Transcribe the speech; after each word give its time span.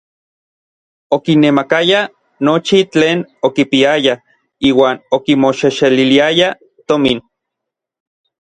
Okinemakayaj 1.17 2.07
nochi 2.47 2.79
tlen 2.91 3.19
okipiayaj 3.49 4.17
iuan 4.71 4.95
okimoxexeliliayaj 5.19 6.51
tomin. 6.87 7.19